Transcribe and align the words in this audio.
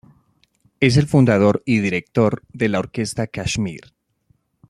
Es 0.79 0.97
el 0.97 1.05
fundador 1.05 1.61
y 1.63 1.77
director 1.77 2.41
de 2.51 2.69
la 2.69 2.79
orquesta 2.79 3.27
Kashmir. 3.27 3.93